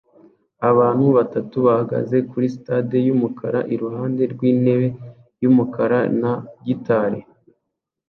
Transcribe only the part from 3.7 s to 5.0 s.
iruhande rwintebe